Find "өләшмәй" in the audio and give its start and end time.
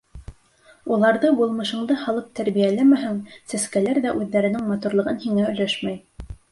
5.57-6.05